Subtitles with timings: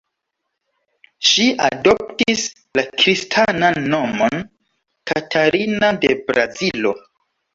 [1.31, 2.45] Ŝi adoptis
[2.79, 4.43] la kristanan nomon
[5.11, 6.95] "Katarina de Brazilo".